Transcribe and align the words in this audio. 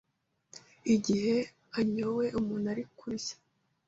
Igihe 0.95 1.35
anyowe 1.79 2.25
umuntu 2.39 2.67
arimo 2.73 2.91
kurya 2.99 3.35